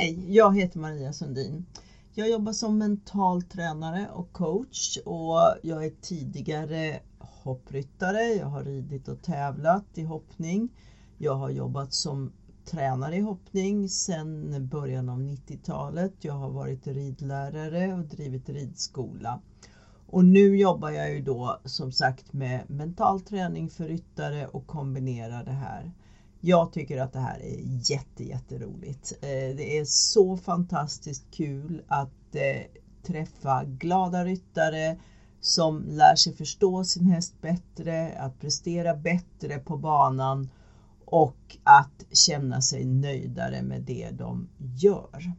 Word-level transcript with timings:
Hej, 0.00 0.34
jag 0.36 0.56
heter 0.56 0.78
Maria 0.78 1.12
Sundin. 1.12 1.64
Jag 2.14 2.30
jobbar 2.30 2.52
som 2.52 2.78
mental 2.78 3.42
tränare 3.42 4.08
och 4.08 4.32
coach 4.32 4.98
och 5.04 5.54
jag 5.62 5.84
är 5.84 5.90
tidigare 6.00 7.00
hoppryttare. 7.18 8.22
Jag 8.22 8.46
har 8.46 8.62
ridit 8.64 9.08
och 9.08 9.22
tävlat 9.22 9.84
i 9.94 10.02
hoppning. 10.02 10.68
Jag 11.18 11.36
har 11.36 11.50
jobbat 11.50 11.92
som 11.92 12.32
tränare 12.64 13.16
i 13.16 13.20
hoppning 13.20 13.88
sedan 13.88 14.68
början 14.68 15.08
av 15.08 15.20
90-talet. 15.20 16.12
Jag 16.20 16.34
har 16.34 16.50
varit 16.50 16.86
ridlärare 16.86 17.94
och 17.94 18.04
drivit 18.04 18.48
ridskola. 18.48 19.40
Och 20.06 20.24
nu 20.24 20.56
jobbar 20.56 20.90
jag 20.90 21.10
ju 21.10 21.20
då 21.20 21.56
som 21.64 21.92
sagt 21.92 22.32
med 22.32 22.70
mental 22.70 23.20
träning 23.20 23.68
för 23.68 23.88
ryttare 23.88 24.46
och 24.46 24.66
kombinerar 24.66 25.44
det 25.44 25.50
här. 25.50 25.92
Jag 26.40 26.72
tycker 26.72 27.00
att 27.00 27.12
det 27.12 27.18
här 27.18 27.40
är 27.40 27.90
jätte, 27.90 28.24
jätteroligt. 28.24 29.12
Eh, 29.22 29.28
det 29.28 29.78
är 29.78 29.84
så 29.84 30.36
fantastiskt 30.36 31.30
kul 31.30 31.82
att 31.88 32.34
eh, 32.34 32.62
träffa 33.06 33.64
glada 33.64 34.24
ryttare 34.24 34.98
som 35.40 35.84
lär 35.88 36.16
sig 36.16 36.34
förstå 36.34 36.84
sin 36.84 37.06
häst 37.06 37.40
bättre, 37.40 38.18
att 38.18 38.40
prestera 38.40 38.94
bättre 38.94 39.58
på 39.58 39.76
banan 39.76 40.50
och 41.04 41.56
att 41.64 42.04
känna 42.12 42.60
sig 42.60 42.84
nöjdare 42.84 43.62
med 43.62 43.82
det 43.82 44.10
de 44.10 44.48
gör. 44.58 45.32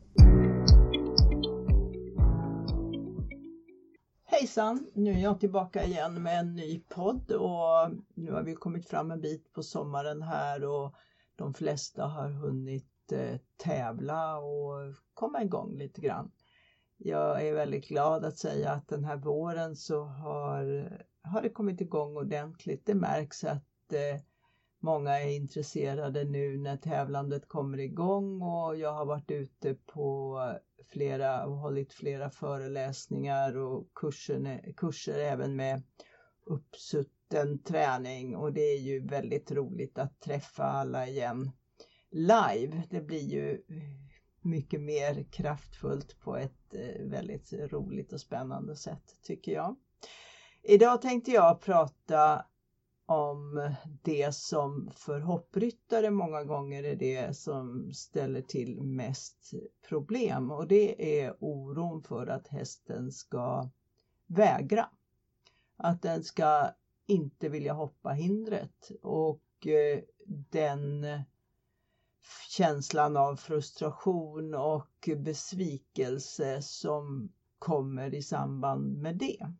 Hejsan! 4.41 4.88
Nu 4.94 5.12
är 5.12 5.18
jag 5.18 5.40
tillbaka 5.40 5.84
igen 5.84 6.23
med 6.23 6.40
en 6.40 6.55
ny 6.55 6.80
podd 6.80 7.32
och 7.32 7.91
nu 8.13 8.32
har 8.32 8.44
vi 8.44 8.55
kommit 8.55 8.88
fram 8.88 9.12
en 9.12 9.22
bit 9.22 9.54
på 9.54 9.63
sommaren 9.63 10.22
här 10.22 10.66
och 10.66 10.95
de 11.36 11.54
flesta 11.54 12.05
har 12.05 12.30
hunnit 12.30 13.12
eh, 13.12 13.40
tävla 13.57 14.38
och 14.38 14.96
komma 15.13 15.43
igång 15.43 15.77
lite 15.77 16.01
grann. 16.01 16.32
Jag 16.98 17.48
är 17.48 17.54
väldigt 17.54 17.88
glad 17.88 18.26
att 18.26 18.38
säga 18.38 18.71
att 18.71 18.88
den 18.88 19.04
här 19.04 19.18
våren 19.18 19.76
så 19.76 20.04
har, 20.04 20.91
har 21.21 21.41
det 21.41 21.49
kommit 21.49 21.82
igång 21.82 22.18
ordentligt. 22.18 22.85
Det 22.85 22.96
märks 22.96 23.44
att 23.44 23.94
eh, 23.94 24.21
Många 24.84 25.20
är 25.20 25.35
intresserade 25.35 26.23
nu 26.23 26.57
när 26.57 26.77
tävlandet 26.77 27.48
kommer 27.48 27.79
igång 27.79 28.41
och 28.41 28.77
jag 28.77 28.94
har 28.94 29.05
varit 29.05 29.32
ute 29.32 29.73
på 29.73 30.38
flera 30.87 31.46
och 31.46 31.57
hållit 31.57 31.93
flera 31.93 32.29
föreläsningar 32.29 33.57
och 33.57 33.93
kurser, 33.96 34.74
kurser 34.77 35.20
även 35.20 35.55
med 35.55 35.84
uppsutten 36.46 37.63
träning 37.63 38.35
och 38.35 38.54
det 38.54 38.62
är 38.62 38.79
ju 38.79 39.07
väldigt 39.07 39.51
roligt 39.51 39.98
att 39.98 40.20
träffa 40.20 40.63
alla 40.63 41.07
igen 41.07 41.51
live. 42.12 42.84
Det 42.90 43.01
blir 43.01 43.29
ju 43.29 43.62
mycket 44.41 44.82
mer 44.82 45.26
kraftfullt 45.32 46.20
på 46.20 46.38
ett 46.38 46.73
eh, 46.73 47.05
väldigt 47.05 47.54
roligt 47.54 48.13
och 48.13 48.21
spännande 48.21 48.76
sätt 48.76 49.16
tycker 49.23 49.51
jag. 49.51 49.76
Idag 50.63 51.01
tänkte 51.01 51.32
jag 51.32 51.62
prata 51.62 52.45
om 53.12 53.73
det 54.01 54.35
som 54.35 54.91
för 54.95 55.20
hoppryttare 55.20 56.12
många 56.12 56.43
gånger 56.43 56.84
är 56.84 56.95
det 56.95 57.37
som 57.37 57.93
ställer 57.93 58.41
till 58.41 58.81
mest 58.81 59.54
problem 59.87 60.51
och 60.51 60.67
det 60.67 61.21
är 61.21 61.35
oron 61.39 62.04
för 62.04 62.27
att 62.27 62.48
hästen 62.48 63.12
ska 63.12 63.70
vägra. 64.28 64.89
Att 65.78 66.01
den 66.01 66.23
ska 66.23 66.69
inte 67.06 67.50
vilja 67.50 67.73
hoppa 67.73 68.09
hindret 68.09 68.91
och 69.01 69.67
eh, 69.67 70.00
den 70.50 71.06
känslan 72.50 73.17
av 73.17 73.35
frustration 73.35 74.56
och 74.56 75.09
besvikelse 75.17 76.62
som 76.62 77.31
kommer 77.59 78.13
i 78.13 78.21
samband 78.21 78.97
med 78.97 79.17
det. 79.17 79.53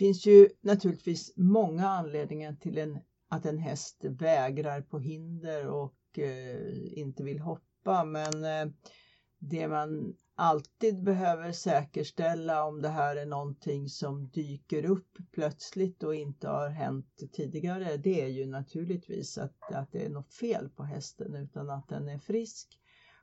Finns 0.00 0.26
ju 0.26 0.48
naturligtvis 0.60 1.32
många 1.36 1.88
anledningar 1.88 2.54
till 2.54 2.78
en, 2.78 2.98
att 3.28 3.46
en 3.46 3.58
häst 3.58 4.04
vägrar 4.04 4.82
på 4.82 4.98
hinder 4.98 5.66
och 5.66 6.18
eh, 6.18 6.98
inte 6.98 7.22
vill 7.22 7.40
hoppa 7.40 8.04
men 8.04 8.44
eh, 8.44 8.74
det 9.38 9.68
man 9.68 10.16
alltid 10.34 11.02
behöver 11.02 11.52
säkerställa 11.52 12.64
om 12.64 12.82
det 12.82 12.88
här 12.88 13.16
är 13.16 13.26
någonting 13.26 13.88
som 13.88 14.30
dyker 14.30 14.84
upp 14.84 15.18
plötsligt 15.32 16.02
och 16.02 16.14
inte 16.14 16.48
har 16.48 16.68
hänt 16.68 17.20
tidigare 17.32 17.96
det 17.96 18.22
är 18.22 18.28
ju 18.28 18.46
naturligtvis 18.46 19.38
att, 19.38 19.72
att 19.72 19.92
det 19.92 20.04
är 20.04 20.10
något 20.10 20.34
fel 20.34 20.68
på 20.68 20.82
hästen 20.82 21.34
utan 21.34 21.70
att 21.70 21.88
den 21.88 22.08
är 22.08 22.18
frisk. 22.18 22.79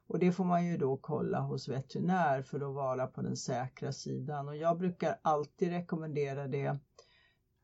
Och 0.08 0.20
det 0.20 0.32
får 0.32 0.46
man 0.46 0.66
ju 0.66 0.78
då 0.78 0.98
kolla 0.98 1.40
hos 1.40 1.68
veterinär 1.68 2.42
för 2.42 2.58
att 2.58 2.76
vara 2.76 3.08
på 3.08 3.22
den 3.22 3.38
säkra 3.38 3.92
sidan. 3.92 4.48
Och 4.48 4.58
jag 4.58 4.78
brukar 4.78 5.20
alltid 5.22 5.70
rekommendera 5.70 6.48
det 6.48 6.80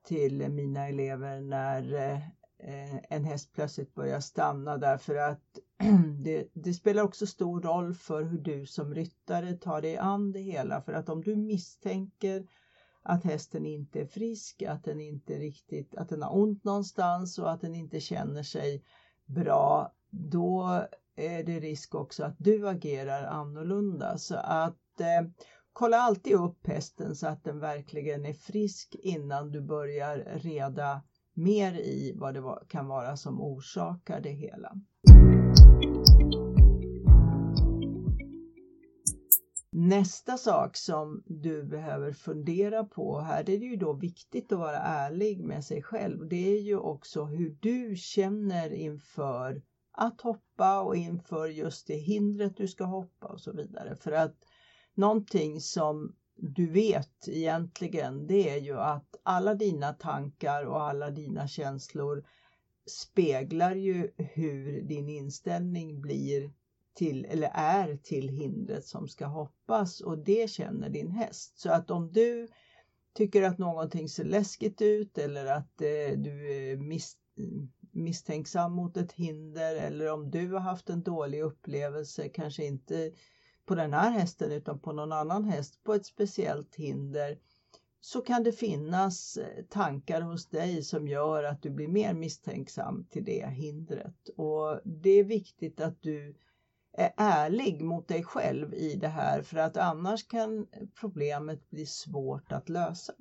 till 0.04 0.50
mina 0.50 0.88
elever 0.88 1.42
när 1.42 1.94
eh, 2.59 2.96
en 3.09 3.24
häst 3.26 3.54
plötsligt 3.54 3.96
börjar 3.96 4.20
stanna 4.20 4.78
därför 4.78 5.16
att 5.16 5.59
det, 6.24 6.50
det, 6.54 6.74
spelar 6.74 7.04
också 7.04 7.26
stor 7.26 7.62
roll 7.62 7.94
för 7.94 8.24
hur 8.24 8.40
du 8.40 8.66
som 8.66 8.96
ryttare 8.96 9.54
tar 9.54 9.81
dig 9.81 9.98
an 9.98 10.31
det 10.31 10.40
hela. 10.40 10.81
För 10.81 10.94
att 10.94 11.10
om 11.10 11.22
du 11.22 11.36
misstänker 11.36 12.48
att 13.04 13.24
hästen 13.24 13.66
inte 13.66 14.02
är 14.02 14.06
frisk, 14.06 14.64
att 14.64 14.84
den 14.84 15.02
inte 15.02 15.40
riktigt, 15.40 15.96
att 15.96 16.10
den 16.10 16.22
har 16.22 16.38
ont 16.38 16.64
någonstans 16.64 17.40
och 17.40 17.52
att 17.52 17.62
den 17.62 17.75
inte 17.75 18.00
känner 18.00 18.44
sig 18.44 18.84
bra, 19.25 19.94
då 20.10 20.84
är 21.16 21.44
det 21.44 21.59
risk 21.59 21.96
också 21.96 22.24
att 22.24 22.35
du 22.38 22.68
agerar 22.68 23.24
annorlunda. 23.24 24.18
Så 24.18 24.35
att 24.35 25.00
eh, 25.00 25.29
kolla 25.74 25.97
alltid 25.97 26.34
upp 26.34 26.68
hästen 26.68 27.16
så 27.16 27.28
att 27.28 27.44
den 27.44 27.59
verkligen 27.59 28.25
är 28.25 28.34
frisk 28.34 28.96
innan 29.00 29.51
du 29.51 29.62
börjar 29.62 30.18
reda 30.35 31.01
mer 31.34 31.74
i 31.74 32.13
vad 32.16 32.34
det 32.34 32.44
kan 32.68 32.88
vara 32.88 33.18
som 33.18 33.41
orsakar 33.41 34.22
det 34.22 34.31
hela. 34.31 34.74
Nästa 39.75 40.38
sak 40.38 40.78
som 40.78 41.24
du 41.25 41.63
behöver 41.63 42.12
fundera 42.12 42.84
på, 42.84 43.19
här 43.19 43.40
är 43.40 43.59
det 43.59 43.66
ju 43.66 43.75
då 43.75 43.94
viktigt 43.94 44.51
att 44.51 44.59
vara 44.59 44.78
ärlig 44.78 45.44
med 45.44 45.63
sig 45.66 45.84
själv. 45.84 46.28
Det 46.28 46.56
är 46.57 46.62
ju 46.62 46.78
också 46.78 47.25
hur 47.25 47.57
du 47.62 47.95
känner 47.95 48.74
inför 48.74 49.62
att 49.94 50.22
hoppa 50.22 50.81
och 50.81 50.96
inför 50.96 51.48
just 51.48 51.88
det 51.88 51.96
hindret 51.96 52.58
du 52.58 52.68
ska 52.68 52.84
hoppa 52.84 53.28
och 53.28 53.42
så 53.42 53.52
vidare. 53.52 53.96
För 53.96 54.12
att 54.12 54.36
någonting 54.96 55.62
som 55.62 56.16
du 56.36 56.70
vet 56.70 57.28
egentligen 57.28 58.28
det 58.28 58.50
är 58.50 58.58
ju 58.58 58.80
att 58.80 59.16
alla 59.24 59.56
dina 59.56 59.94
tankar 59.94 60.66
och 60.66 60.81
alla 60.81 61.09
dina 61.09 61.48
känslor 61.48 62.26
speglar 62.86 63.76
ju 63.76 64.12
hur 64.18 64.81
din 64.81 65.09
inställning 65.09 66.02
blir 66.02 66.54
till 66.94 67.25
eller 67.25 67.52
är 67.54 67.98
till 67.98 68.30
hindret 68.30 68.86
som 68.86 69.08
ska 69.08 69.25
hoppas 69.25 70.02
och 70.02 70.18
det 70.18 70.50
känner 70.50 70.90
din 70.90 71.12
häst. 71.12 71.60
Så 71.60 71.72
att 71.72 71.92
om 71.92 72.12
du 72.12 72.48
tycker 73.14 73.44
att 73.44 73.58
någonting 73.58 74.10
ser 74.10 74.24
läskigt 74.24 74.81
ut 74.81 75.18
eller 75.18 75.46
att 75.46 75.81
eh, 75.81 76.18
du 76.18 76.56
eh, 76.72 76.80
miss, 76.80 77.18
misstänksam 77.94 78.74
mot 78.74 78.98
ett 78.98 79.12
hinder 79.12 79.76
eller 79.76 80.12
om 80.12 80.31
du 80.31 80.52
har 80.52 80.59
haft 80.59 80.90
en 80.90 81.04
dålig 81.04 81.42
upplevelse, 81.42 82.30
kanske 82.30 82.66
inte 82.66 83.12
på 83.66 83.76
den 83.76 83.94
här 83.94 84.12
hästen 84.12 84.52
utan 84.52 84.80
på 84.80 84.92
någon 84.92 85.12
annan 85.12 85.46
häst 85.46 85.84
på 85.84 85.94
ett 85.94 86.06
speciellt 86.06 86.76
hinder 86.76 87.38
så 88.02 88.22
kan 88.22 88.44
det 88.44 88.52
finnas 88.52 89.38
eh, 89.38 89.63
tankar 89.69 90.22
hos 90.22 90.45
dig 90.50 90.84
som 90.84 91.07
gör 91.07 91.44
att 91.44 91.62
du 91.62 91.69
blir 91.69 91.88
mer 91.88 92.13
misstänksam 92.13 93.06
till 93.10 93.25
det 93.25 93.50
hindret. 93.50 94.30
Och 94.38 94.80
det 94.84 95.10
är 95.10 95.24
viktigt 95.24 95.81
att 95.81 96.01
du 96.01 96.36
är 96.98 97.13
ärlig 97.18 97.81
mot 97.81 98.07
dig 98.07 98.24
själv 98.24 98.74
i 98.74 98.96
det 98.96 99.07
här 99.07 99.42
för 99.42 99.57
att 99.57 99.78
annars 99.78 100.28
kan 100.28 100.68
problemet 101.00 101.69
bli 101.69 101.86
svårt 101.86 102.51
att 102.51 102.69
lösa. 102.69 103.13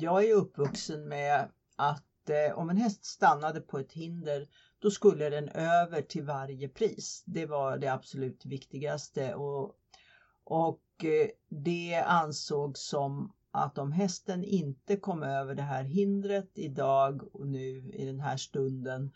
Jag 0.00 0.24
är 0.24 0.34
uppvuxen 0.34 1.08
med 1.08 1.48
att 1.76 2.30
eh, 2.30 2.58
om 2.58 2.70
en 2.70 2.76
häst 2.76 3.04
stannade 3.04 3.60
på 3.60 3.78
ett 3.78 3.92
hinder 3.92 4.48
då 4.78 4.90
skulle 4.90 5.30
den 5.30 5.48
över 5.48 6.02
till 6.02 6.24
varje 6.24 6.68
pris. 6.68 7.22
Det 7.26 7.46
var 7.46 7.78
det 7.78 7.88
absolut 7.88 8.46
viktigaste 8.46 9.34
och, 9.34 9.76
och 10.44 11.04
eh, 11.04 11.28
det 11.48 11.94
ansågs 12.06 12.88
som 12.88 13.32
att 13.50 13.78
om 13.78 13.92
hästen 13.92 14.44
inte 14.44 14.96
kom 14.96 15.22
över 15.22 15.54
det 15.54 15.62
här 15.62 15.84
hindret 15.84 16.50
idag 16.54 17.34
och 17.34 17.46
nu 17.46 17.90
i 17.94 18.04
den 18.04 18.20
här 18.20 18.36
stunden 18.36 19.12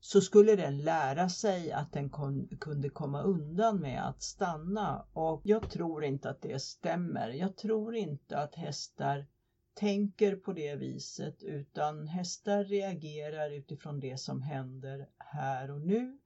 så 0.00 0.20
skulle 0.20 0.56
den 0.56 0.78
lära 0.78 1.28
sig 1.28 1.72
att 1.72 1.92
den 1.92 2.10
kon, 2.10 2.48
kunde 2.60 2.88
komma 2.88 3.22
undan 3.22 3.80
med 3.80 4.08
att 4.08 4.22
stanna 4.22 5.06
och 5.12 5.40
jag 5.44 5.70
tror 5.70 6.04
inte 6.04 6.30
att 6.30 6.42
det 6.42 6.62
stämmer. 6.62 7.28
Jag 7.28 7.56
tror 7.56 7.94
inte 7.94 8.38
att 8.38 8.54
hästar 8.54 9.26
tänker 9.76 10.34
på 10.34 10.52
det 10.52 10.76
viset 10.76 11.42
utan 11.42 12.06
hästar 12.06 12.64
reagerar 12.64 13.50
utifrån 13.50 14.00
det 14.00 14.16
som 14.16 14.42
händer 14.42 15.06
här 15.18 15.70
och 15.70 15.80
nu 15.80 16.18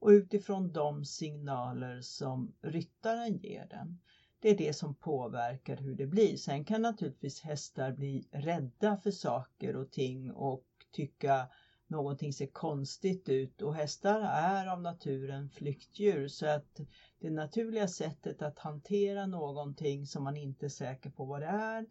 och 0.00 0.08
utifrån 0.08 0.72
de 0.72 1.04
signaler 1.04 2.00
som 2.00 2.52
ryttaren 2.62 3.36
ger 3.36 3.66
den. 3.70 3.98
Det 4.40 4.50
är 4.50 4.54
det 4.54 4.72
som 4.72 4.94
påverkar 4.94 5.76
hur 5.76 5.94
det 5.96 6.06
blir. 6.06 6.36
Sen 6.36 6.64
kan 6.64 6.82
naturligtvis 6.82 7.40
hästar 7.40 7.92
bli 7.92 8.22
rädda 8.30 8.96
för 8.96 9.10
saker 9.10 9.76
och 9.76 9.90
ting 9.90 10.32
och 10.32 10.64
tycka 10.92 11.48
någonting 11.88 12.32
ser 12.32 12.46
konstigt 12.52 13.28
ut 13.28 13.62
och 13.62 13.74
hästar 13.74 14.20
är 14.20 14.66
av 14.66 14.80
naturen 14.80 15.48
flyktdjur 15.48 16.28
så 16.28 16.46
att 16.46 16.80
det 17.20 17.30
naturliga 17.30 17.88
sättet 17.88 18.42
att 18.42 18.58
hantera 18.58 19.26
någonting 19.26 20.06
som 20.06 20.22
man 20.22 20.36
inte 20.36 20.66
är 20.66 20.70
säker 20.70 21.10
på 21.10 21.24
vad 21.24 21.42
det 21.42 21.46
är 21.46 21.86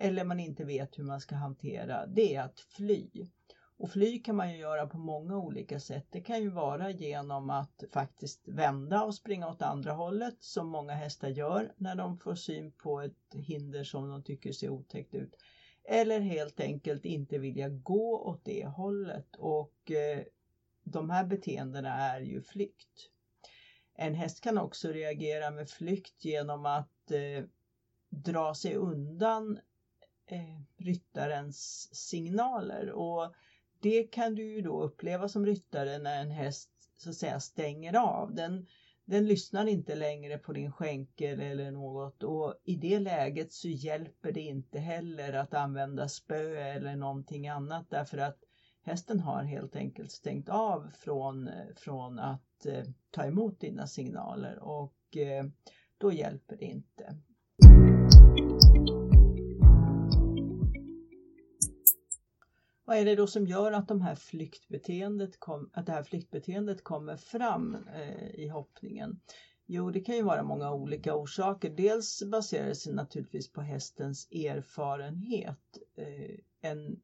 eller 0.00 0.24
man 0.24 0.40
inte 0.40 0.64
vet 0.64 0.98
hur 0.98 1.04
man 1.04 1.20
ska 1.20 1.34
hantera 1.34 2.06
det 2.06 2.34
är 2.34 2.42
att 2.42 2.60
fly. 2.60 3.08
Och 3.76 3.90
fly 3.90 4.22
kan 4.22 4.36
man 4.36 4.52
ju 4.52 4.58
göra 4.58 4.86
på 4.86 4.98
många 4.98 5.38
olika 5.38 5.80
sätt. 5.80 6.06
Det 6.10 6.20
kan 6.20 6.42
ju 6.42 6.50
vara 6.50 6.90
genom 6.90 7.50
att 7.50 7.84
faktiskt 7.92 8.48
vända 8.48 9.02
och 9.02 9.14
springa 9.14 9.48
åt 9.48 9.62
andra 9.62 9.92
hållet 9.92 10.36
som 10.40 10.68
många 10.68 10.92
hästar 10.92 11.28
gör 11.28 11.72
när 11.76 11.94
de 11.94 12.18
får 12.18 12.34
syn 12.34 12.72
på 12.72 13.00
ett 13.00 13.34
hinder 13.34 13.84
som 13.84 14.08
de 14.08 14.22
tycker 14.22 14.52
ser 14.52 14.68
otäckt 14.70 15.14
ut. 15.14 15.36
Eller 15.84 16.20
helt 16.20 16.60
enkelt 16.60 17.04
inte 17.04 17.38
vilja 17.38 17.68
gå 17.68 18.18
åt 18.18 18.44
det 18.44 18.66
hållet 18.66 19.36
och 19.36 19.90
eh, 19.90 20.22
de 20.84 21.10
här 21.10 21.24
beteendena 21.24 21.94
är 21.94 22.20
ju 22.20 22.42
flykt. 22.42 23.10
En 23.94 24.14
häst 24.14 24.40
kan 24.40 24.58
också 24.58 24.88
reagera 24.88 25.50
med 25.50 25.70
flykt 25.70 26.24
genom 26.24 26.66
att 26.66 27.10
eh, 27.10 27.44
dra 28.10 28.54
sig 28.54 28.74
undan 28.74 29.58
eh, 30.32 30.60
ryttarens 30.76 31.88
signaler 31.92 32.90
och 32.90 33.34
det 33.80 34.02
kan 34.02 34.34
du 34.34 34.54
ju 34.54 34.60
då 34.60 34.82
uppleva 34.82 35.28
som 35.28 35.46
ryttare 35.46 35.98
när 35.98 36.22
en 36.22 36.30
häst 36.30 36.70
så 36.96 37.10
att 37.10 37.16
säga 37.16 37.40
stänger 37.40 37.96
av. 37.96 38.34
Den, 38.34 38.66
den 39.04 39.26
lyssnar 39.26 39.66
inte 39.66 39.94
längre 39.94 40.38
på 40.38 40.52
din 40.52 40.72
skänkel 40.72 41.40
eller 41.40 41.70
något 41.70 42.22
och 42.22 42.54
i 42.64 42.76
det 42.76 42.98
läget 42.98 43.52
så 43.52 43.68
hjälper 43.68 44.32
det 44.32 44.40
inte 44.40 44.78
heller 44.78 45.32
att 45.32 45.54
använda 45.54 46.08
spö 46.08 46.56
eller 46.56 46.96
någonting 46.96 47.48
annat 47.48 47.90
därför 47.90 48.18
att 48.18 48.38
hästen 48.82 49.20
har 49.20 49.42
helt 49.42 49.76
enkelt 49.76 50.10
stängt 50.10 50.48
av 50.48 50.90
från, 50.98 51.50
från 51.76 52.18
att 52.18 52.66
eh, 52.66 52.84
ta 53.10 53.24
emot 53.24 53.60
dina 53.60 53.86
signaler 53.86 54.58
och 54.58 55.16
eh, 55.16 55.44
då 55.98 56.12
hjälper 56.12 56.56
det 56.56 56.64
inte. 56.64 57.16
Vad 62.90 62.98
är 62.98 63.04
det 63.04 63.14
då 63.14 63.26
som 63.26 63.46
gör 63.46 63.72
att, 63.72 63.88
de 63.88 64.00
här 64.00 64.14
flyktbeteendet 64.14 65.40
kom, 65.40 65.70
att 65.72 65.86
det 65.86 65.92
här 65.92 66.02
flyktbeteendet 66.02 66.84
kommer 66.84 67.16
fram 67.16 67.76
eh, 67.94 68.30
i 68.34 68.48
hoppningen? 68.48 69.20
Jo, 69.66 69.90
det 69.90 70.00
kan 70.00 70.16
ju 70.16 70.22
vara 70.22 70.42
många 70.42 70.72
olika 70.72 71.14
orsaker. 71.14 71.70
Dels 71.70 72.22
baserar 72.22 72.68
det 72.68 72.74
sig 72.74 72.92
naturligtvis 72.92 73.52
på 73.52 73.60
hästens 73.60 74.28
erfarenhet. 74.30 75.78
Eh, 75.96 76.70
en, 76.70 77.00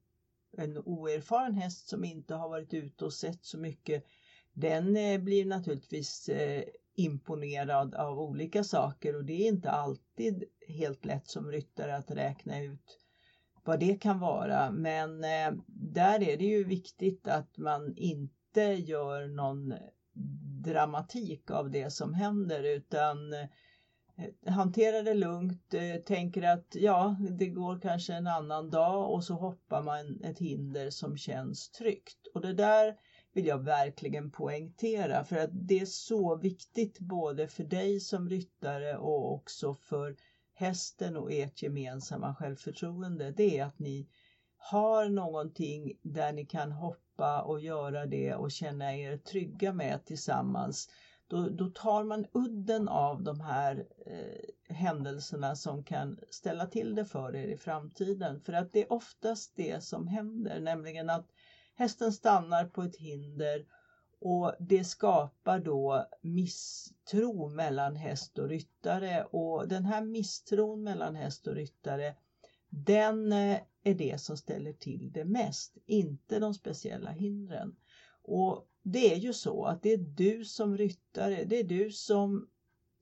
en 0.56 0.78
oerfaren 0.78 1.54
häst 1.54 1.88
som 1.88 2.04
inte 2.04 2.34
har 2.34 2.48
varit 2.48 2.74
ute 2.74 3.04
och 3.04 3.12
sett 3.12 3.44
så 3.44 3.58
mycket, 3.58 4.04
den 4.52 4.96
eh, 4.96 5.20
blir 5.20 5.44
naturligtvis 5.44 6.28
eh, 6.28 6.64
imponerad 6.94 7.94
av 7.94 8.20
olika 8.20 8.64
saker 8.64 9.16
och 9.16 9.24
det 9.24 9.42
är 9.42 9.48
inte 9.48 9.70
alltid 9.70 10.44
helt 10.68 11.04
lätt 11.04 11.28
som 11.28 11.50
ryttare 11.50 11.96
att 11.96 12.10
räkna 12.10 12.62
ut 12.62 13.05
vad 13.66 13.80
det 13.80 13.94
kan 13.94 14.20
vara. 14.20 14.70
Men 14.70 15.24
eh, 15.24 15.52
där 15.66 16.22
är 16.22 16.36
det 16.36 16.44
ju 16.44 16.64
viktigt 16.64 17.28
att 17.28 17.58
man 17.58 17.94
inte 17.96 18.62
gör 18.62 19.28
någon 19.28 19.74
dramatik 20.64 21.50
av 21.50 21.70
det 21.70 21.90
som 21.90 22.14
händer 22.14 22.62
utan 22.62 23.32
eh, 23.32 23.48
hanterar 24.46 25.02
det 25.02 25.14
lugnt, 25.14 25.74
eh, 25.74 25.96
tänker 25.96 26.42
att 26.42 26.74
ja, 26.74 27.16
det 27.38 27.46
går 27.46 27.80
kanske 27.80 28.14
en 28.14 28.26
annan 28.26 28.70
dag 28.70 29.10
och 29.10 29.24
så 29.24 29.34
hoppar 29.34 29.82
man 29.82 30.20
ett 30.24 30.38
hinder 30.38 30.90
som 30.90 31.16
känns 31.16 31.70
tryggt. 31.70 32.26
Och 32.34 32.40
det 32.40 32.52
där 32.52 32.94
vill 33.32 33.46
jag 33.46 33.64
verkligen 33.64 34.30
poängtera 34.30 35.24
för 35.24 35.36
att 35.36 35.50
det 35.52 35.80
är 35.80 35.86
så 35.86 36.36
viktigt 36.36 36.98
både 36.98 37.48
för 37.48 37.64
dig 37.64 38.00
som 38.00 38.28
ryttare 38.28 38.96
och 38.96 39.32
också 39.34 39.74
för 39.74 40.16
hästen 40.56 41.16
och 41.16 41.32
ert 41.32 41.62
gemensamma 41.62 42.34
självförtroende 42.34 43.30
det 43.30 43.58
är 43.58 43.64
att 43.64 43.78
ni 43.78 44.08
har 44.56 45.08
någonting 45.08 45.92
där 46.02 46.32
ni 46.32 46.46
kan 46.46 46.72
hoppa 46.72 47.42
och 47.42 47.60
göra 47.60 48.06
det 48.06 48.34
och 48.34 48.50
känna 48.50 48.96
er 48.96 49.16
trygga 49.16 49.72
med 49.72 50.04
tillsammans. 50.04 50.88
Då, 51.26 51.48
då 51.48 51.68
tar 51.68 52.04
man 52.04 52.26
udden 52.32 52.88
av 52.88 53.22
de 53.22 53.40
här 53.40 53.86
eh, 54.06 54.74
händelserna 54.74 55.56
som 55.56 55.84
kan 55.84 56.18
ställa 56.30 56.66
till 56.66 56.94
det 56.94 57.04
för 57.04 57.36
er 57.36 57.48
i 57.48 57.56
framtiden. 57.56 58.40
För 58.40 58.52
att 58.52 58.72
det 58.72 58.82
är 58.82 58.92
oftast 58.92 59.52
det 59.56 59.84
som 59.84 60.06
händer, 60.06 60.60
nämligen 60.60 61.10
att 61.10 61.26
hästen 61.74 62.12
stannar 62.12 62.64
på 62.64 62.82
ett 62.82 62.96
hinder 62.96 63.66
och 64.20 64.52
det 64.58 64.84
skapar 64.84 65.58
då 65.58 66.06
misstro 67.06 67.48
mellan 67.48 67.96
häst 67.96 68.38
och 68.38 68.48
ryttare 68.48 69.24
och 69.24 69.68
den 69.68 69.84
här 69.84 70.04
misstron 70.04 70.82
mellan 70.82 71.14
häst 71.14 71.46
och 71.46 71.54
ryttare 71.54 72.14
den 72.68 73.32
eh, 73.32 73.58
är 73.82 73.94
det 73.94 74.20
som 74.20 74.36
ställer 74.36 74.72
till 74.72 75.12
det 75.12 75.24
mest, 75.24 75.78
inte 75.86 76.38
de 76.38 76.54
speciella 76.54 77.10
hindren. 77.10 77.76
Och 78.22 78.68
det 78.82 79.14
är 79.14 79.16
ju 79.16 79.32
så 79.32 79.64
att 79.64 79.82
det 79.82 79.92
är 79.92 79.98
du 79.98 80.44
som 80.44 80.76
ryttare, 80.76 81.44
det 81.44 81.58
är 81.58 81.64
du 81.64 81.90
som 81.90 82.48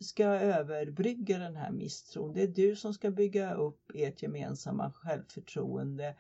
ska 0.01 0.25
överbrygga 0.25 1.39
den 1.39 1.57
här 1.57 1.71
misstron. 1.71 2.33
Det 2.33 2.43
är 2.43 2.49
du 2.49 2.77
som 2.77 2.95
ska 2.95 3.11
bygga 3.11 3.55
upp 3.55 3.91
ert 3.95 4.23
gemensamma 4.23 4.93
självförtroende 4.93 6.17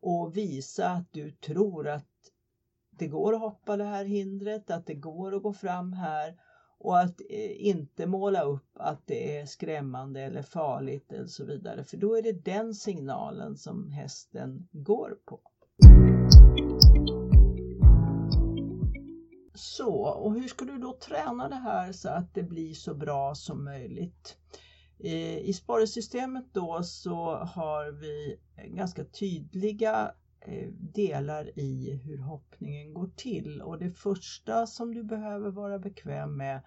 och 0.00 0.36
visa 0.36 0.90
att 0.90 1.12
du 1.12 1.30
tror 1.30 1.88
att 1.88 2.06
det 2.90 3.06
går 3.06 3.34
att 3.34 3.40
hoppa 3.40 3.76
det 3.76 3.84
här 3.84 4.04
hindret, 4.04 4.70
att 4.70 4.86
det 4.86 4.94
går 4.94 5.36
att 5.36 5.42
gå 5.42 5.52
fram 5.52 5.92
här 5.92 6.36
och 6.82 7.00
att 7.00 7.20
eh, 7.30 7.66
inte 7.66 8.06
måla 8.06 8.42
upp 8.42 8.68
att 8.74 9.06
det 9.06 9.38
är 9.38 9.46
skrämmande 9.46 10.20
eller 10.20 10.42
farligt 10.42 11.12
eller 11.12 11.26
så 11.26 11.44
vidare. 11.44 11.84
För 11.84 11.96
då 11.96 12.16
är 12.16 12.22
det 12.22 12.44
den 12.44 12.74
signalen 12.74 13.56
som 13.56 13.90
hästen 13.90 14.68
går 14.72 15.18
på. 15.24 15.40
Så, 19.54 19.94
och 19.94 20.34
hur 20.34 20.48
ska 20.48 20.64
du 20.64 20.78
då 20.78 20.92
träna 20.92 21.48
det 21.48 21.54
här 21.54 21.92
så 21.92 22.08
att 22.08 22.34
det 22.34 22.42
blir 22.42 22.74
så 22.74 22.94
bra 22.94 23.34
som 23.34 23.64
möjligt? 23.64 24.36
Eh, 24.98 25.38
I 25.38 25.52
sporrsystemet 25.52 26.44
då 26.52 26.82
så 26.82 27.34
har 27.34 27.92
vi 27.92 28.40
ganska 28.68 29.04
tydliga 29.04 30.12
Eh, 30.46 30.68
delar 30.72 31.58
i 31.58 32.00
hur 32.04 32.18
hoppningen 32.18 32.94
går 32.94 33.10
till. 33.16 33.62
Och 33.62 33.78
det 33.78 33.90
första 33.90 34.66
som 34.66 34.94
du 34.94 35.02
behöver 35.02 35.50
vara 35.50 35.78
bekväm 35.78 36.36
med 36.36 36.62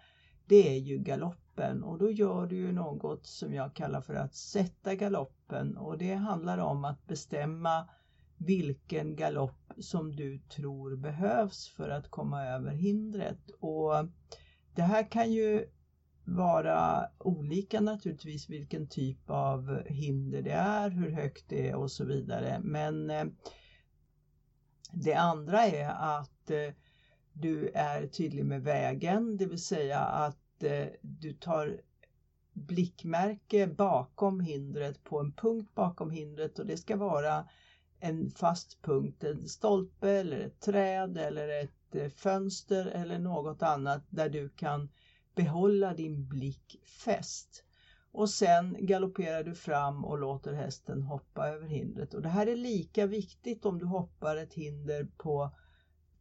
det 0.46 0.70
är 0.76 0.80
ju 0.80 0.98
galoppen. 0.98 1.84
Och 1.84 1.98
då 1.98 2.12
gör 2.12 2.48
du 2.48 2.56
ju 2.56 2.72
något 2.72 3.26
som 3.28 3.54
jag 3.54 3.74
kallar 3.74 4.02
för 4.02 4.16
att 4.16 4.36
sätta 4.36 4.96
galoppen. 4.96 5.78
Och 5.78 5.98
det 5.98 6.14
handlar 6.14 6.58
om 6.58 6.86
att 6.86 7.08
bestämma 7.08 7.90
vilken 8.38 9.16
galopp 9.16 9.74
som 9.78 10.16
du 10.16 10.40
tror 10.40 10.96
behövs 10.96 11.68
för 11.68 11.90
att 11.90 12.12
komma 12.12 12.46
över 12.46 12.72
hindret. 12.72 13.52
Och 13.60 13.94
det 14.76 14.82
här 14.82 15.12
kan 15.12 15.32
ju 15.32 15.66
vara 16.24 17.08
olika 17.20 17.82
naturligtvis 17.82 18.50
vilken 18.50 18.88
typ 18.88 19.30
av 19.30 19.84
hinder 19.86 20.42
det 20.42 20.52
är, 20.52 20.90
hur 20.90 21.12
högt 21.12 21.50
det 21.50 21.70
är 21.70 21.76
och 21.76 21.92
så 21.92 22.06
vidare. 22.06 22.60
Men 22.64 23.10
eh, 23.10 23.26
det 24.96 25.14
andra 25.14 25.66
är 25.66 25.90
att 25.90 26.52
eh, 26.52 26.74
du 27.34 27.70
är 27.74 28.08
tydlig 28.08 28.46
med 28.46 28.64
vägen, 28.64 29.38
det 29.38 29.46
vill 29.46 29.64
säga 29.64 30.00
att 30.00 30.64
eh, 30.64 30.88
du 31.02 31.34
tar 31.34 31.82
blickmärke 32.54 33.68
bakom 33.68 34.40
hindret 34.40 35.04
på 35.04 35.20
en 35.20 35.32
punkt 35.32 35.72
bakom 35.76 36.12
hindret 36.12 36.60
och 36.60 36.66
det 36.66 36.78
ska 36.78 36.96
vara 36.96 37.48
en 38.00 38.32
fast 38.32 38.82
punkt, 38.82 39.24
en 39.24 39.48
stolpe 39.48 40.10
eller 40.10 40.40
ett 40.40 40.60
träd 40.60 41.18
eller 41.18 41.64
ett 41.64 41.96
eh, 41.96 42.10
fönster 42.10 42.86
eller 42.86 43.20
något 43.20 43.62
annat 43.62 44.04
där 44.10 44.30
du 44.30 44.50
kan 44.50 44.90
behålla 45.36 45.94
din 45.94 46.28
blick 46.28 46.82
fäst 46.86 47.65
och 48.16 48.30
sen 48.30 48.78
galopperar 48.80 49.44
du 49.44 49.56
fram 49.56 50.06
och 50.06 50.20
låter 50.20 50.54
hästen 50.54 51.02
hoppa 51.02 51.48
över 51.48 51.68
hindret. 51.68 52.14
Och 52.14 52.22
det 52.22 52.30
här 52.30 52.48
är 52.48 52.56
lika 52.56 53.06
viktigt 53.06 53.66
om 53.66 53.80
du 53.80 53.86
hoppar 53.86 54.38
ett 54.38 54.54
hinder 54.54 55.08
på 55.18 55.52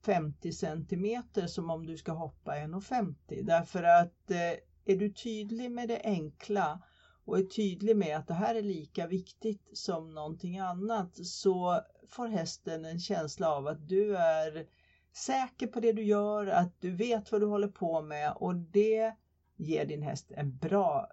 50 0.06 0.52
centimeter 0.52 1.46
som 1.46 1.70
om 1.70 1.86
du 1.86 1.96
ska 1.96 2.12
hoppa 2.12 2.52
1,50 2.52 3.42
därför 3.42 3.82
att 3.82 4.30
eh, 4.30 4.52
är 4.84 4.96
du 4.96 5.12
tydlig 5.12 5.70
med 5.70 5.88
det 5.88 6.00
enkla 6.04 6.82
och 7.24 7.38
är 7.38 7.42
tydlig 7.42 7.96
med 7.96 8.16
att 8.16 8.28
det 8.28 8.34
här 8.34 8.54
är 8.54 8.62
lika 8.62 9.06
viktigt 9.06 9.70
som 9.72 10.14
någonting 10.14 10.58
annat 10.58 11.26
så 11.26 11.80
får 12.08 12.28
hästen 12.28 12.84
en 12.84 13.00
känsla 13.00 13.50
av 13.50 13.66
att 13.66 13.88
du 13.88 14.16
är 14.16 14.66
säker 15.12 15.66
på 15.66 15.80
det 15.80 15.92
du 15.92 16.02
gör, 16.02 16.46
att 16.46 16.80
du 16.80 16.90
vet 16.90 17.32
vad 17.32 17.40
du 17.40 17.46
håller 17.46 17.68
på 17.68 18.02
med 18.02 18.32
och 18.36 18.54
det 18.54 19.14
ger 19.56 19.84
din 19.84 20.02
häst 20.02 20.32
en 20.36 20.56
bra 20.56 21.08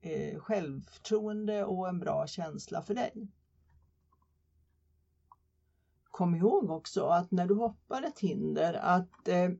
eh, 0.00 0.38
självförtroende 0.38 1.64
och 1.64 1.88
en 1.88 2.00
bra 2.00 2.26
känsla 2.26 2.82
för 2.82 2.94
dig. 2.94 3.28
Kom 6.04 6.34
ihåg 6.34 6.70
också 6.70 7.06
att 7.06 7.30
när 7.30 7.46
du 7.46 7.54
hoppar 7.54 8.02
ett 8.02 8.18
hinder 8.18 8.74
att 8.74 9.28
eh, 9.28 9.50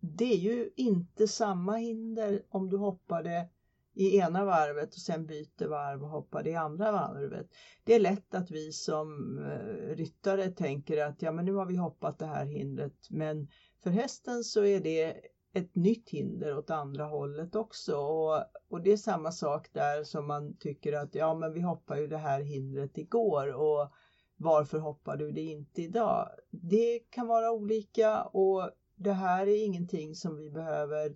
det 0.00 0.24
är 0.24 0.38
ju 0.38 0.70
inte 0.76 1.28
samma 1.28 1.76
hinder 1.76 2.42
om 2.48 2.70
du 2.70 2.76
hoppar 2.76 3.22
det 3.22 3.48
i 3.94 4.16
ena 4.18 4.44
varvet 4.44 4.94
och 4.94 5.00
sen 5.00 5.26
byter 5.26 5.66
varv 5.66 6.02
och 6.02 6.08
hoppar 6.08 6.46
i 6.46 6.54
andra 6.54 6.92
varvet. 6.92 7.46
Det 7.84 7.94
är 7.94 8.00
lätt 8.00 8.34
att 8.34 8.50
vi 8.50 8.72
som 8.72 9.38
eh, 9.38 9.96
ryttare 9.96 10.50
tänker 10.50 11.04
att 11.04 11.22
ja 11.22 11.32
men 11.32 11.44
nu 11.44 11.52
har 11.52 11.66
vi 11.66 11.76
hoppat 11.76 12.18
det 12.18 12.26
här 12.26 12.46
hindret 12.46 13.10
men 13.10 13.48
för 13.82 13.90
hästen 13.90 14.44
så 14.44 14.64
är 14.64 14.80
det 14.80 15.20
ett 15.52 15.74
nytt 15.74 16.10
hinder 16.10 16.58
åt 16.58 16.70
andra 16.70 17.04
hållet 17.04 17.54
också 17.54 17.96
och, 17.96 18.44
och 18.68 18.82
det 18.82 18.92
är 18.92 18.96
samma 18.96 19.32
sak 19.32 19.68
där 19.72 20.04
som 20.04 20.26
man 20.26 20.56
tycker 20.56 20.92
att 20.92 21.14
ja 21.14 21.34
men 21.34 21.52
vi 21.52 21.60
hoppar 21.60 21.96
ju 21.96 22.06
det 22.06 22.16
här 22.16 22.40
hindret 22.40 22.98
igår 22.98 23.52
och 23.52 23.88
varför 24.36 24.78
hoppar 24.78 25.16
du 25.16 25.32
det 25.32 25.40
inte 25.40 25.82
idag? 25.82 26.28
Det 26.50 26.98
kan 26.98 27.26
vara 27.26 27.52
olika 27.52 28.22
och 28.22 28.70
det 28.96 29.12
här 29.12 29.46
är 29.46 29.64
ingenting 29.64 30.14
som 30.14 30.36
vi 30.36 30.50
behöver 30.50 31.14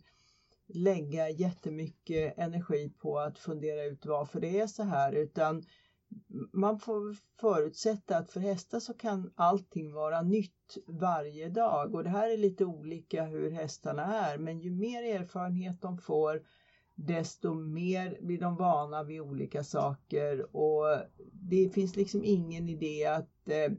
lägga 0.68 1.28
jättemycket 1.28 2.38
energi 2.38 2.88
på 2.88 3.18
att 3.18 3.38
fundera 3.38 3.84
ut 3.84 4.06
varför 4.06 4.40
det 4.40 4.60
är 4.60 4.66
så 4.66 4.82
här 4.82 5.12
utan 5.12 5.62
man 6.52 6.78
får 6.78 7.16
förutsätta 7.40 8.16
att 8.16 8.32
för 8.32 8.40
hästar 8.40 8.80
så 8.80 8.94
kan 8.94 9.32
allting 9.34 9.92
vara 9.92 10.22
nytt 10.22 10.76
varje 10.86 11.48
dag. 11.48 11.94
Och 11.94 12.04
det 12.04 12.10
här 12.10 12.30
är 12.30 12.36
lite 12.36 12.64
olika 12.64 13.24
hur 13.24 13.50
hästarna 13.50 14.02
är 14.02 14.38
men 14.38 14.60
ju 14.60 14.70
mer 14.70 15.02
erfarenhet 15.02 15.82
de 15.82 15.98
får 15.98 16.42
desto 16.96 17.54
mer 17.54 18.18
blir 18.20 18.40
de 18.40 18.56
vana 18.56 19.02
vid 19.02 19.20
olika 19.20 19.64
saker. 19.64 20.56
Och 20.56 20.98
det 21.32 21.68
finns 21.68 21.96
liksom 21.96 22.24
ingen 22.24 22.68
idé 22.68 23.04
att 23.04 23.48
eh, 23.48 23.72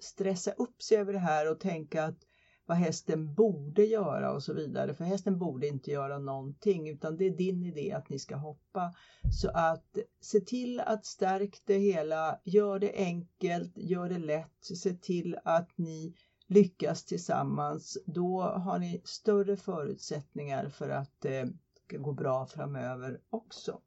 stressa 0.00 0.50
upp 0.50 0.82
sig 0.82 0.98
över 0.98 1.12
det 1.12 1.18
här 1.18 1.50
och 1.50 1.60
tänka 1.60 2.04
att 2.04 2.24
vad 2.68 2.76
hästen 2.76 3.34
borde 3.34 3.84
göra 3.84 4.32
och 4.32 4.42
så 4.42 4.52
vidare. 4.52 4.94
För 4.94 5.04
hästen 5.04 5.38
borde 5.38 5.68
inte 5.68 5.90
göra 5.90 6.18
någonting 6.18 6.88
utan 6.88 7.16
det 7.16 7.24
är 7.24 7.36
din 7.36 7.64
idé 7.64 7.92
att 7.92 8.08
ni 8.08 8.18
ska 8.18 8.36
hoppa. 8.36 8.94
Så 9.40 9.50
att 9.54 9.98
se 10.20 10.40
till 10.40 10.80
att 10.80 11.06
stärka 11.06 11.58
det 11.64 11.78
hela, 11.78 12.40
gör 12.44 12.78
det 12.78 12.92
enkelt, 12.94 13.72
gör 13.76 14.08
det 14.08 14.18
lätt, 14.18 14.58
se 14.60 14.92
till 14.92 15.36
att 15.44 15.68
ni 15.76 16.14
lyckas 16.48 17.04
tillsammans. 17.04 17.98
Då 18.06 18.42
har 18.42 18.78
ni 18.78 19.00
större 19.04 19.56
förutsättningar 19.56 20.68
för 20.68 20.88
att 20.88 21.20
det 21.20 21.38
eh, 21.38 21.46
ska 21.86 21.98
gå 21.98 22.12
bra 22.12 22.46
framöver 22.46 23.20
också. 23.30 23.80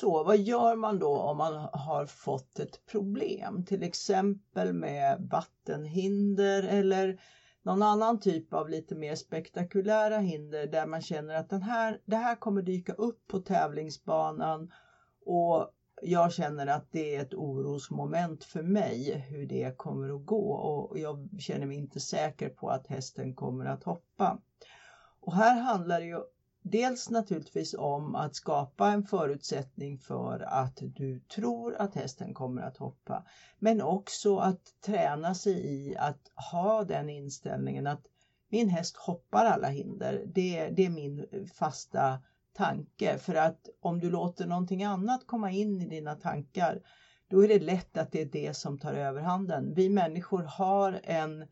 Så 0.00 0.22
vad 0.22 0.36
gör 0.38 0.74
man 0.76 0.98
då 0.98 1.18
om 1.18 1.36
man 1.36 1.68
har 1.72 2.06
fått 2.06 2.58
ett 2.58 2.86
problem, 2.86 3.64
till 3.64 3.82
exempel 3.82 4.72
med 4.72 5.28
vattenhinder 5.30 6.62
eller 6.62 7.20
någon 7.62 7.82
annan 7.82 8.18
typ 8.18 8.52
av 8.52 8.68
lite 8.68 8.94
mer 8.94 9.14
spektakulära 9.14 10.18
hinder 10.18 10.66
där 10.66 10.86
man 10.86 11.00
känner 11.00 11.34
att 11.34 11.48
den 11.48 11.62
här, 11.62 11.98
det 12.04 12.16
här 12.16 12.34
kommer 12.34 12.62
dyka 12.62 12.92
upp 12.92 13.26
på 13.26 13.38
tävlingsbanan 13.38 14.68
och 15.26 15.66
jag 16.02 16.32
känner 16.32 16.66
att 16.66 16.86
det 16.90 17.16
är 17.16 17.20
ett 17.20 17.34
orosmoment 17.34 18.44
för 18.44 18.62
mig 18.62 19.16
hur 19.28 19.46
det 19.46 19.76
kommer 19.76 20.14
att 20.14 20.26
gå 20.26 20.52
och 20.52 20.98
jag 20.98 21.28
känner 21.38 21.66
mig 21.66 21.76
inte 21.76 22.00
säker 22.00 22.48
på 22.48 22.68
att 22.68 22.86
hästen 22.86 23.32
kommer 23.32 23.64
att 23.64 23.82
hoppa. 23.82 24.38
Och 25.20 25.34
här 25.34 25.56
handlar 25.56 26.00
det 26.00 26.06
ju 26.06 26.20
dels 26.62 27.10
naturligtvis 27.10 27.74
om 27.78 28.14
att 28.14 28.34
skapa 28.34 28.88
en 28.88 29.02
förutsättning 29.02 29.98
för 29.98 30.44
att 30.48 30.78
du 30.82 31.18
tror 31.18 31.74
att 31.74 31.94
hästen 31.94 32.34
kommer 32.34 32.62
att 32.62 32.76
hoppa. 32.76 33.22
Men 33.58 33.80
också 33.80 34.36
att 34.38 34.60
träna 34.86 35.34
sig 35.34 35.66
i 35.66 35.96
att 35.96 36.20
ha 36.52 36.84
den 36.84 37.08
inställningen 37.08 37.86
att 37.86 38.06
min 38.48 38.68
häst 38.68 38.96
hoppar 38.96 39.44
alla 39.44 39.68
hinder. 39.68 40.22
Det, 40.34 40.68
det 40.68 40.82
är 40.82 40.90
min 40.90 41.24
fasta 41.54 42.18
tanke. 42.52 43.18
För 43.18 43.34
att 43.34 43.68
om 43.80 44.00
du 44.00 44.10
låter 44.10 44.46
någonting 44.46 44.84
annat 44.84 45.26
komma 45.26 45.50
in 45.50 45.80
i 45.80 45.86
dina 45.86 46.14
tankar 46.14 46.78
då 47.28 47.44
är 47.44 47.48
det 47.48 47.58
lätt 47.58 47.96
att 47.96 48.12
det 48.12 48.20
är 48.20 48.24
det 48.24 48.56
som 48.56 48.78
tar 48.78 48.92
överhanden. 48.92 49.74
Vi 49.74 49.88
människor 49.88 50.42
har 50.42 51.00
en 51.02 51.46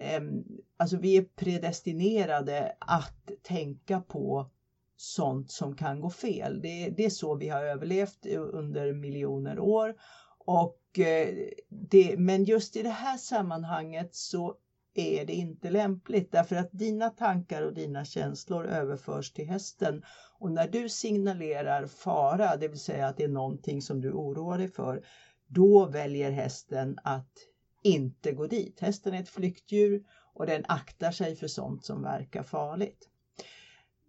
Ehm, 0.00 0.44
alltså 0.76 0.96
vi 0.96 1.16
är 1.16 1.22
predestinerade 1.22 2.76
att 2.78 3.30
tänka 3.42 4.00
på 4.00 4.50
sånt 4.96 5.50
som 5.50 5.76
kan 5.76 6.00
gå 6.00 6.10
fel. 6.10 6.62
Det, 6.62 6.90
det 6.90 7.04
är 7.04 7.10
så 7.10 7.34
vi 7.34 7.48
har 7.48 7.62
överlevt 7.62 8.26
under 8.36 8.92
miljoner 8.92 9.58
år. 9.58 9.94
Och 10.38 10.98
eh, 10.98 11.28
det, 11.68 12.16
men 12.16 12.44
just 12.44 12.76
i 12.76 12.82
det 12.82 12.88
här 12.88 13.16
sammanhanget 13.16 14.14
så 14.14 14.54
är 14.94 15.24
det 15.24 15.32
inte 15.32 15.70
lämpligt 15.70 16.32
därför 16.32 16.56
att 16.56 16.72
dina 16.72 17.10
tankar 17.10 17.62
och 17.62 17.74
dina 17.74 18.04
känslor 18.04 18.66
överförs 18.66 19.32
till 19.32 19.46
hästen 19.46 20.02
och 20.38 20.52
när 20.52 20.66
du 20.66 20.88
signalerar 20.88 21.86
fara, 21.86 22.56
det 22.56 22.68
vill 22.68 22.80
säga 22.80 23.06
att 23.06 23.16
det 23.16 23.24
är 23.24 23.28
någonting 23.28 23.82
som 23.82 24.00
du 24.00 24.12
oroar 24.12 24.58
dig 24.58 24.68
för, 24.68 25.04
då 25.46 25.86
väljer 25.86 26.30
hästen 26.30 26.98
att 27.04 27.32
inte 27.82 28.32
gå 28.32 28.46
dit. 28.46 28.80
Hästen 28.80 29.14
är 29.14 29.20
ett 29.20 29.28
flyktdjur 29.28 30.02
och 30.34 30.46
den 30.46 30.64
aktar 30.68 31.10
sig 31.10 31.36
för 31.36 31.48
sånt 31.48 31.84
som 31.84 32.02
verkar 32.02 32.42
farligt. 32.42 33.08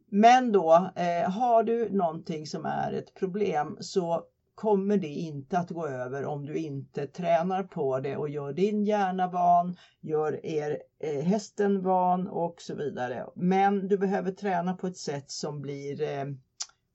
Men 0.09 0.51
då 0.51 0.91
eh, 0.95 1.29
har 1.29 1.63
du 1.63 1.89
någonting 1.89 2.47
som 2.47 2.65
är 2.65 2.93
ett 2.93 3.13
problem 3.13 3.77
så 3.79 4.23
kommer 4.55 4.97
det 4.97 5.07
inte 5.07 5.59
att 5.59 5.69
gå 5.69 5.87
över 5.87 6.25
om 6.25 6.45
du 6.45 6.57
inte 6.57 7.07
tränar 7.07 7.63
på 7.63 7.99
det 7.99 8.17
och 8.17 8.29
gör 8.29 8.53
din 8.53 8.85
hjärna 8.85 9.27
van, 9.27 9.77
gör 10.01 10.45
er 10.45 10.83
eh, 10.99 11.23
hästen 11.23 11.81
van 11.81 12.27
och 12.27 12.61
så 12.61 12.75
vidare. 12.75 13.25
Men 13.35 13.87
du 13.87 13.97
behöver 13.97 14.31
träna 14.31 14.73
på 14.73 14.87
ett 14.87 14.97
sätt 14.97 15.31
som 15.31 15.61
blir 15.61 16.01
eh, 16.01 16.25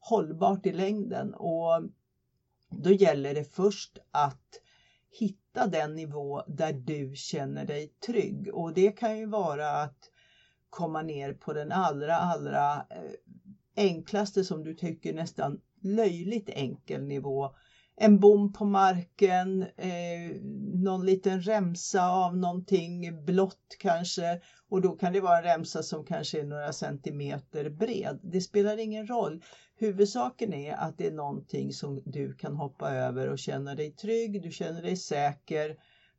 hållbart 0.00 0.66
i 0.66 0.72
längden 0.72 1.34
och 1.34 1.82
då 2.70 2.90
gäller 2.90 3.34
det 3.34 3.44
först 3.44 3.98
att 4.10 4.60
hitta 5.18 5.45
den 5.64 5.94
nivå 5.94 6.42
där 6.46 6.72
du 6.72 7.12
känner 7.14 7.64
dig 7.64 7.92
trygg 8.06 8.48
och 8.54 8.74
det 8.74 8.90
kan 8.90 9.18
ju 9.18 9.26
vara 9.26 9.70
att 9.70 9.98
komma 10.70 11.02
ner 11.02 11.32
på 11.32 11.52
den 11.52 11.72
allra, 11.72 12.16
allra 12.16 12.72
eh, 12.74 13.12
enklaste 13.76 14.44
som 14.44 14.64
du 14.64 14.74
tycker 14.74 15.12
nästan 15.12 15.60
löjligt 15.82 16.48
enkel 16.48 17.02
nivå. 17.02 17.54
En 17.96 18.20
bom 18.20 18.52
på 18.52 18.64
marken, 18.64 19.62
eh, 19.62 20.40
någon 20.74 21.06
liten 21.06 21.42
remsa 21.42 22.08
av 22.10 22.36
någonting 22.36 23.24
blått 23.24 23.76
kanske 23.78 24.40
och 24.68 24.80
då 24.80 24.96
kan 24.96 25.12
det 25.12 25.20
vara 25.20 25.38
en 25.38 25.44
remsa 25.44 25.82
som 25.82 26.04
kanske 26.04 26.40
är 26.40 26.44
några 26.44 26.72
centimeter 26.72 27.70
bred. 27.70 28.20
Det 28.22 28.40
spelar 28.40 28.78
ingen 28.78 29.06
roll. 29.06 29.42
Huvudsaken 29.78 30.52
är 30.52 30.74
att 30.74 30.98
det 30.98 31.06
är 31.06 31.12
någonting 31.12 31.72
som 31.72 32.02
du 32.04 32.34
kan 32.34 32.56
hoppa 32.56 32.90
över 32.90 33.28
och 33.28 33.38
känna 33.38 33.74
dig 33.74 33.90
trygg, 33.90 34.42
du 34.42 34.50
känner 34.50 34.82
dig 34.82 34.96
säker 34.96 35.76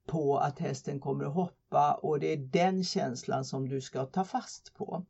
på 0.08 0.38
att 0.38 0.60
hästen 0.60 1.00
kommer 1.00 1.26
att 1.26 1.34
hoppa 1.34 1.94
och 1.94 2.20
det 2.20 2.28
är 2.28 2.38
den 2.38 2.84
känslan 2.84 3.46
som 3.46 3.70
du 3.70 3.82
ska 3.82 4.06
ta 4.06 4.24
fast 4.24 4.74
på. 4.74 5.06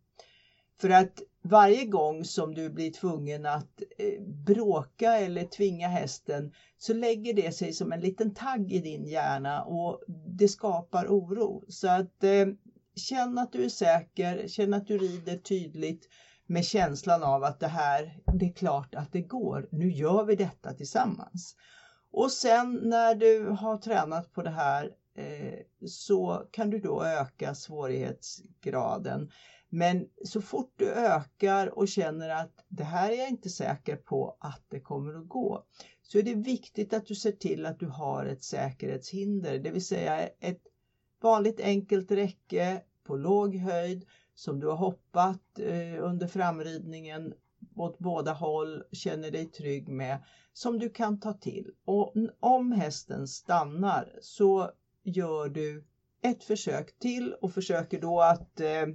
För 0.81 0.89
att 0.89 1.21
varje 1.43 1.85
gång 1.85 2.25
som 2.25 2.55
du 2.55 2.69
blir 2.69 2.91
tvungen 2.91 3.45
att 3.45 3.81
eh, 3.97 4.23
bråka 4.45 5.17
eller 5.17 5.43
tvinga 5.43 5.87
hästen 5.87 6.51
så 6.77 6.93
lägger 6.93 7.33
det 7.33 7.51
sig 7.51 7.73
som 7.73 7.91
en 7.91 8.01
liten 8.01 8.33
tagg 8.33 8.71
i 8.71 8.79
din 8.79 9.07
hjärna 9.07 9.63
och 9.63 10.03
det 10.37 10.47
skapar 10.47 11.05
oro. 11.05 11.63
Så 11.67 11.87
att 11.87 12.23
eh, 12.23 12.47
känn 12.95 13.37
att 13.37 13.51
du 13.51 13.63
är 13.63 13.69
säker, 13.69 14.47
känn 14.47 14.73
att 14.73 14.87
du 14.87 14.97
rider 14.97 15.35
tydligt 15.35 16.07
med 16.47 16.65
känslan 16.65 17.23
av 17.23 17.43
att 17.43 17.59
det 17.59 17.67
här, 17.67 18.19
det 18.33 18.45
är 18.45 18.53
klart 18.53 18.95
att 18.95 19.11
det 19.11 19.21
går. 19.21 19.69
Nu 19.71 19.91
gör 19.91 20.25
vi 20.25 20.35
detta 20.35 20.73
tillsammans. 20.73 21.55
Och 22.11 22.31
sen 22.31 22.81
när 22.83 23.15
du 23.15 23.49
har 23.49 23.77
tränat 23.77 24.33
på 24.33 24.43
det 24.43 24.49
här 24.49 24.91
eh, 25.15 25.59
så 25.87 26.47
kan 26.51 26.69
du 26.69 26.79
då 26.79 27.03
öka 27.03 27.55
svårighetsgraden. 27.55 29.31
Men 29.69 30.05
så 30.25 30.41
fort 30.41 30.73
du 30.75 30.91
ökar 30.91 31.79
och 31.79 31.87
känner 31.87 32.29
att 32.29 32.65
det 32.67 32.83
här 32.83 33.11
är 33.11 33.15
jag 33.15 33.29
inte 33.29 33.49
säker 33.49 33.95
på 33.95 34.37
att 34.39 34.63
det 34.69 34.79
kommer 34.79 35.13
att 35.13 35.27
gå 35.29 35.65
så 36.01 36.17
är 36.17 36.23
det 36.23 36.33
viktigt 36.33 36.93
att 36.93 37.05
du 37.05 37.15
ser 37.15 37.31
till 37.31 37.65
att 37.65 37.79
du 37.79 37.87
har 37.87 38.25
ett 38.25 38.43
säkerhetshinder, 38.43 39.59
det 39.59 39.71
vill 39.71 39.85
säga 39.85 40.27
ett 40.27 40.61
vanligt 41.21 41.59
enkelt 41.59 42.11
räcke 42.11 42.81
på 43.03 43.15
låg 43.15 43.55
höjd 43.55 44.05
som 44.37 44.59
du 44.59 44.67
har 44.67 44.75
hoppat 44.75 45.59
eh, 45.59 46.03
under 46.03 46.27
framridningen 46.27 47.33
åt 47.75 47.99
båda 47.99 48.33
håll, 48.33 48.83
känner 48.91 49.31
dig 49.31 49.45
trygg 49.45 49.89
med, 49.89 50.17
som 50.53 50.79
du 50.79 50.89
kan 50.89 51.19
ta 51.19 51.33
till. 51.33 51.71
Och 51.85 52.13
om 52.39 52.71
hästen 52.71 53.27
stannar 53.27 54.19
så 54.21 54.71
gör 55.03 55.49
du 55.49 55.85
ett 56.21 56.43
försök 56.43 56.99
till 56.99 57.33
och 57.33 57.51
försöker 57.51 58.01
då 58.01 58.21
att 58.21 58.59
eh, 58.59 58.85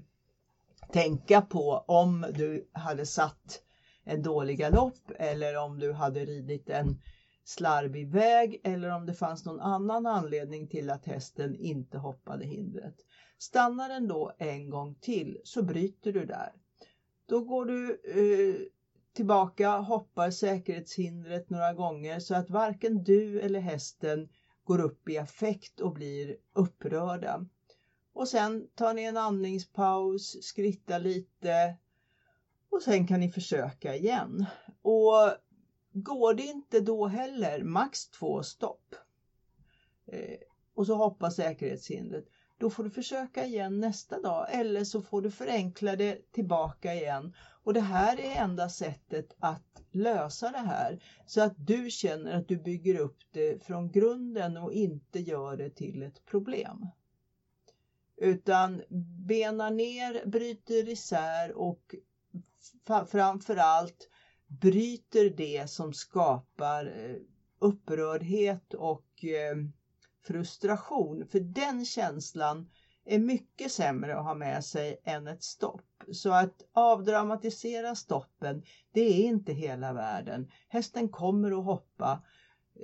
tänka 0.92 1.42
på 1.42 1.84
om 1.88 2.26
du 2.34 2.68
hade 2.72 3.06
satt 3.06 3.62
en 4.04 4.22
dålig 4.22 4.58
galopp 4.58 5.10
eller 5.18 5.56
om 5.56 5.78
du 5.78 5.92
hade 5.92 6.24
ridit 6.24 6.68
en 6.68 7.00
slarvig 7.44 8.10
väg 8.10 8.60
eller 8.64 8.90
om 8.90 9.06
det 9.06 9.14
fanns 9.14 9.44
någon 9.44 9.60
annan 9.60 10.06
anledning 10.06 10.66
till 10.66 10.90
att 10.90 11.06
hästen 11.06 11.56
inte 11.56 11.98
hoppade 11.98 12.44
hindret. 12.44 12.96
Stannar 13.42 13.88
den 13.88 14.08
då 14.08 14.32
en 14.38 14.70
gång 14.70 14.94
till 14.94 15.40
så 15.44 15.62
bryter 15.62 16.12
du 16.12 16.24
där. 16.26 16.52
Då 17.26 17.40
går 17.40 17.64
du 17.64 18.00
eh, 18.04 18.66
tillbaka, 19.12 19.70
hoppar 19.70 20.30
säkerhetshindret 20.30 21.50
några 21.50 21.72
gånger 21.72 22.20
så 22.20 22.34
att 22.34 22.50
varken 22.50 23.04
du 23.04 23.40
eller 23.40 23.60
hästen 23.60 24.28
går 24.64 24.80
upp 24.80 25.08
i 25.08 25.18
affekt 25.18 25.80
och 25.80 25.92
blir 25.92 26.36
upprörda. 26.52 27.46
Och 28.12 28.28
sen 28.28 28.68
tar 28.74 28.94
ni 28.94 29.02
en 29.02 29.16
andningspaus, 29.16 30.42
skrittar 30.42 30.98
lite 30.98 31.76
och 32.70 32.82
sen 32.82 33.06
kan 33.06 33.20
ni 33.20 33.30
försöka 33.30 33.94
igen. 33.94 34.46
Och 34.82 35.34
går 35.92 36.34
det 36.34 36.42
inte 36.42 36.80
då 36.80 37.06
heller, 37.06 37.62
max 37.62 38.08
två 38.08 38.42
stopp 38.42 38.94
eh, 40.06 40.38
och 40.74 40.86
så 40.86 40.94
hoppar 40.94 41.30
säkerhetshindret, 41.30 42.24
då 42.62 42.70
får 42.70 42.84
du 42.84 42.90
försöka 42.90 43.46
igen 43.46 43.80
nästa 43.80 44.20
dag 44.20 44.46
eller 44.50 44.84
så 44.84 45.02
får 45.02 45.22
du 45.22 45.30
förenkla 45.30 45.96
det 45.96 46.32
tillbaka 46.32 46.94
igen. 46.94 47.34
Och 47.62 47.74
det 47.74 47.80
här 47.80 48.20
är 48.20 48.42
enda 48.42 48.68
sättet 48.68 49.36
att 49.38 49.82
lösa 49.90 50.50
det 50.50 50.58
här 50.58 51.04
så 51.26 51.40
att 51.40 51.54
du 51.56 51.90
känner 51.90 52.32
att 52.32 52.48
du 52.48 52.56
bygger 52.56 52.98
upp 52.98 53.18
det 53.30 53.64
från 53.64 53.90
grunden 53.90 54.56
och 54.56 54.72
inte 54.72 55.20
gör 55.20 55.56
det 55.56 55.70
till 55.70 56.02
ett 56.02 56.24
problem. 56.24 56.86
Utan 58.16 58.82
bena 59.26 59.70
ner, 59.70 60.26
bryter 60.26 60.88
isär 60.88 61.52
och 61.52 61.94
framförallt 63.10 64.08
bryter 64.46 65.30
det 65.30 65.70
som 65.70 65.92
skapar 65.92 66.86
eh, 66.86 67.16
upprördhet 67.58 68.74
och 68.74 69.24
eh, 69.24 69.56
frustration. 70.22 71.26
För 71.26 71.40
den 71.40 71.84
känslan 71.84 72.70
är 73.04 73.18
mycket 73.18 73.72
sämre 73.72 74.16
att 74.18 74.24
ha 74.24 74.34
med 74.34 74.64
sig 74.64 74.96
än 75.04 75.26
ett 75.26 75.42
stopp. 75.42 75.86
Så 76.12 76.30
att 76.32 76.62
avdramatisera 76.72 77.94
stoppen, 77.94 78.62
det 78.92 79.00
är 79.00 79.24
inte 79.24 79.52
hela 79.52 79.92
världen. 79.92 80.50
Hästen 80.68 81.08
kommer 81.08 81.58
att 81.58 81.64
hoppa 81.64 82.24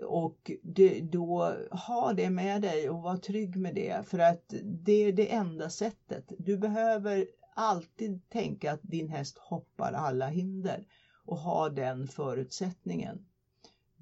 och 0.07 0.51
det, 0.63 1.01
då 1.01 1.55
ha 1.71 2.13
det 2.13 2.31
med 2.31 2.63
dig 2.63 2.91
och 2.91 3.03
var 3.03 3.17
trygg 3.17 3.57
med 3.57 3.75
det 3.75 4.07
för 4.07 4.19
att 4.19 4.55
det 4.85 4.93
är 4.93 5.13
det 5.13 5.33
enda 5.33 5.71
sättet. 5.71 6.33
Du 6.39 6.57
behöver 6.57 7.27
alltid 7.55 8.29
tänka 8.29 8.73
att 8.73 8.83
din 8.83 9.09
häst 9.09 9.39
hoppar 9.39 9.93
alla 9.93 10.29
hinder 10.29 10.85
och 11.25 11.39
ha 11.39 11.69
den 11.69 12.07
förutsättningen. 12.07 13.28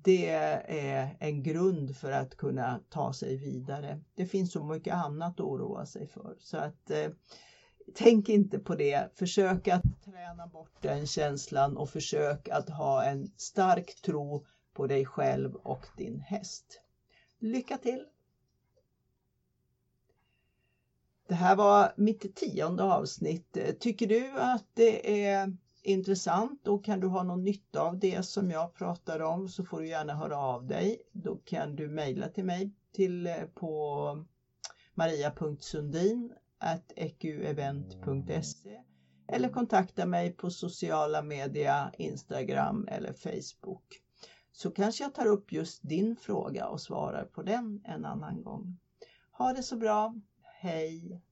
Det 0.06 0.28
är 0.28 1.16
en 1.20 1.42
grund 1.42 1.96
för 1.96 2.12
att 2.12 2.36
kunna 2.36 2.80
ta 2.88 3.12
sig 3.12 3.36
vidare. 3.36 4.00
Det 4.14 4.26
finns 4.26 4.52
så 4.52 4.64
mycket 4.64 4.94
annat 4.94 5.34
att 5.34 5.40
oroa 5.40 5.86
sig 5.86 6.06
för 6.06 6.36
så 6.40 6.56
att 6.56 6.90
eh, 6.90 7.10
tänk 7.94 8.28
inte 8.28 8.58
på 8.58 8.74
det. 8.74 9.08
Försök 9.14 9.68
att 9.68 9.82
träna 10.04 10.46
bort 10.46 10.82
den 10.82 11.06
känslan 11.06 11.76
och 11.76 11.90
försök 11.90 12.48
att 12.48 12.68
ha 12.68 13.04
en 13.04 13.28
stark 13.36 14.02
tro 14.02 14.46
på 14.72 14.86
dig 14.86 15.04
själv 15.04 15.54
och 15.54 15.86
din 15.96 16.20
häst. 16.20 16.80
Lycka 17.38 17.76
till! 17.76 18.04
Det 21.28 21.34
här 21.34 21.56
var 21.56 21.92
mitt 21.96 22.34
tionde 22.34 22.82
avsnitt. 22.82 23.58
Tycker 23.80 24.06
du 24.06 24.38
att 24.38 24.66
det 24.74 25.24
är 25.26 25.56
intressant 25.86 26.68
och 26.68 26.84
kan 26.84 27.00
du 27.00 27.06
ha 27.06 27.22
någon 27.22 27.44
nytta 27.44 27.80
av 27.80 27.98
det 27.98 28.22
som 28.22 28.50
jag 28.50 28.74
pratar 28.74 29.20
om 29.20 29.48
så 29.48 29.64
får 29.64 29.80
du 29.80 29.88
gärna 29.88 30.14
höra 30.14 30.38
av 30.38 30.66
dig. 30.66 31.02
Då 31.12 31.36
kan 31.36 31.76
du 31.76 31.88
mejla 31.88 32.28
till 32.28 32.44
mig 32.44 32.70
till, 32.92 33.26
eh, 33.26 33.44
på 33.54 34.24
maria.sundin 34.94 36.32
eqevent.se 36.96 38.80
eller 39.28 39.48
kontakta 39.48 40.06
mig 40.06 40.32
på 40.32 40.50
sociala 40.50 41.22
media, 41.22 41.92
Instagram 41.98 42.88
eller 42.90 43.12
Facebook. 43.12 44.02
Så 44.52 44.70
kanske 44.70 45.04
jag 45.04 45.14
tar 45.14 45.26
upp 45.26 45.52
just 45.52 45.80
din 45.82 46.16
fråga 46.16 46.66
och 46.66 46.80
svarar 46.80 47.24
på 47.24 47.42
den 47.42 47.80
en 47.84 48.04
annan 48.04 48.42
gång. 48.42 48.78
Ha 49.30 49.52
det 49.52 49.62
så 49.62 49.76
bra! 49.76 50.14
Hej! 50.42 51.22